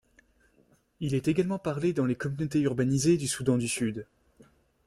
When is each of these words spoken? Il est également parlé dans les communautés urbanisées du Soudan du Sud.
Il 0.99 1.13
est 1.13 1.27
également 1.27 1.59
parlé 1.59 1.93
dans 1.93 2.07
les 2.07 2.15
communautés 2.15 2.59
urbanisées 2.61 3.17
du 3.17 3.27
Soudan 3.27 3.59
du 3.59 3.67
Sud. 3.67 4.07